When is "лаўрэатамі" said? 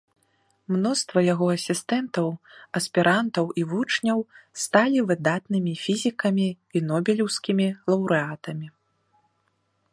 7.95-8.67